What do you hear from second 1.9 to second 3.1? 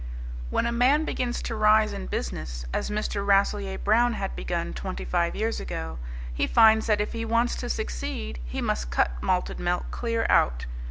in business, as